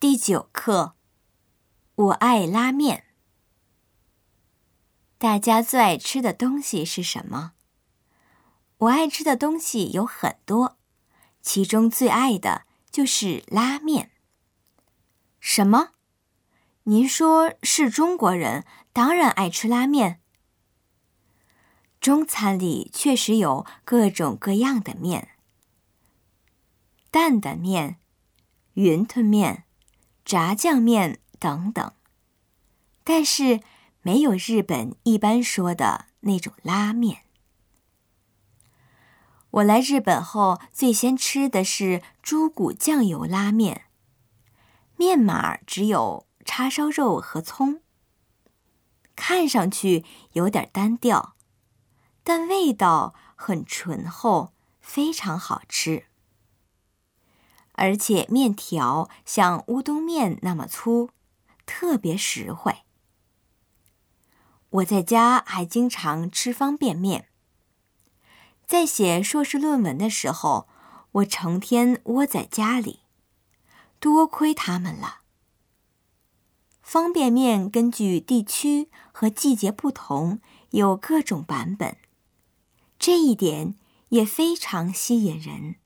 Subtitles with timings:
[0.00, 0.94] 第九课，
[1.96, 3.06] 我爱拉面。
[5.18, 7.54] 大家最爱吃的东西是什么？
[8.76, 10.78] 我爱吃的东西有很多，
[11.42, 14.12] 其中最爱的就是拉面。
[15.40, 15.94] 什么？
[16.84, 20.20] 您说是中国人，当然爱吃拉面。
[22.00, 25.30] 中餐里确实有各种各样的面，
[27.10, 27.98] 担担面、
[28.74, 29.64] 云吞面。
[30.28, 31.90] 炸酱面等等，
[33.02, 33.62] 但是
[34.02, 37.22] 没有日本一般说的那种拉面。
[39.52, 43.86] 我来日本后最先吃的是猪骨酱油拉面，
[44.98, 47.80] 面码只有叉烧肉和葱，
[49.16, 51.36] 看上去有点单调，
[52.22, 56.07] 但味道很醇厚，非常好吃。
[57.78, 61.10] 而且面条像乌冬面那么粗，
[61.64, 62.78] 特别实惠。
[64.70, 67.28] 我在家还经常吃方便面。
[68.66, 70.68] 在写硕士论文的时候，
[71.12, 73.00] 我成天窝在家里，
[73.98, 75.20] 多亏他们了。
[76.82, 81.96] 方便面根据地区和季节不同，有各种版本，
[82.98, 83.76] 这一点
[84.08, 85.76] 也非常吸引人。